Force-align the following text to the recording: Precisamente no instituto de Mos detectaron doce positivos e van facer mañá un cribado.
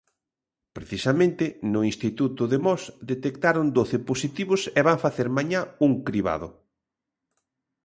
Precisamente 0.77 1.45
no 1.73 1.81
instituto 1.91 2.43
de 2.51 2.57
Mos 2.65 2.81
detectaron 3.11 3.65
doce 3.77 3.97
positivos 4.09 4.61
e 4.79 4.81
van 4.87 5.01
facer 5.05 5.27
mañá 5.37 5.61
un 5.85 5.91
cribado. 6.07 6.47